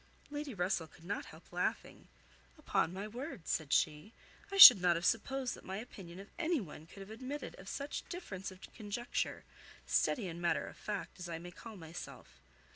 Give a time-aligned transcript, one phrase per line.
[0.31, 2.07] Lady Russell could not help laughing.
[2.57, 4.13] "Upon my word," said she,
[4.51, 7.69] "I should not have supposed that my opinion of any one could have admitted of
[7.69, 9.43] such difference of conjecture,
[9.85, 12.41] steady and matter of fact as I may call myself.